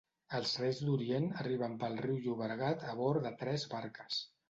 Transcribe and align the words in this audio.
Els 0.37 0.53
Reis 0.61 0.81
d'Orient 0.87 1.27
arriben 1.43 1.77
pel 1.85 2.01
riu 2.07 2.19
Llobregat 2.25 2.91
a 2.95 2.99
bord 3.05 3.25
de 3.31 3.37
tres 3.47 3.71
barques. 3.79 4.23